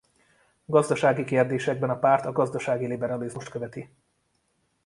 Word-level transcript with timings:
Gazdasági 0.65 1.23
kérdésekben 1.23 1.89
a 1.89 1.95
párt 1.99 2.25
a 2.25 2.31
gazdasági 2.31 2.85
liberalizmust 2.87 3.49
követi. 3.49 3.93